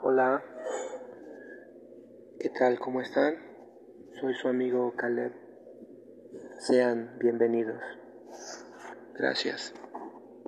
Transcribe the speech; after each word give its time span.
Hola, 0.00 0.44
¿qué 2.38 2.48
tal? 2.50 2.78
¿Cómo 2.78 3.00
están? 3.00 3.34
Soy 4.20 4.32
su 4.34 4.46
amigo 4.46 4.94
Caleb. 4.96 5.32
Sean 6.60 7.18
bienvenidos. 7.18 7.82
Gracias. 9.14 9.74